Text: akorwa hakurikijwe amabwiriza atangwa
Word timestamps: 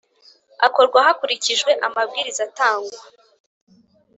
akorwa 0.65 0.99
hakurikijwe 1.07 1.71
amabwiriza 1.87 2.41
atangwa 2.49 2.99